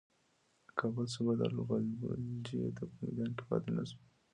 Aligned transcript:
د 0.65 0.67
کابل 0.79 1.05
صوبه 1.13 1.33
دار 1.39 1.51
غلجیو 1.67 2.75
ته 2.77 2.83
په 2.89 2.95
میدان 3.05 3.29
کې 3.37 3.43
ماتې 3.49 3.69
نه 3.77 3.83
شوه 3.89 3.99
ورکولای. 3.99 4.19